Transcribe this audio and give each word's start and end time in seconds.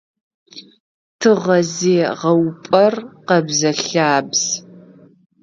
Тыгъэзегъэупӏэр 1.19 2.93
къэбзэ-лъабз. 3.27 4.43